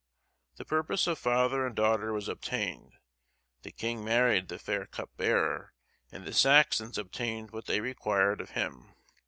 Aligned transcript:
The 0.55 0.65
purpose 0.65 1.05
of 1.05 1.19
father 1.19 1.63
and 1.63 1.75
daughter 1.75 2.11
was 2.11 2.27
obtained; 2.27 2.93
the 3.61 3.71
king 3.71 4.03
married 4.03 4.47
the 4.47 4.57
fair 4.57 4.87
cup 4.87 5.15
bearer, 5.15 5.73
and 6.11 6.25
the 6.25 6.33
Saxons 6.33 6.97
obtained 6.97 7.51
what 7.51 7.67
they 7.67 7.81
required 7.81 8.41
of 8.41 8.49
him. 8.49 8.95